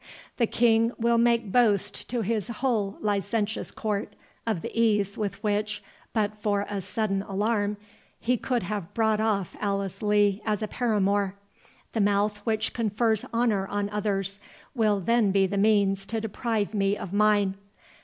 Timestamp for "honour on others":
13.31-14.39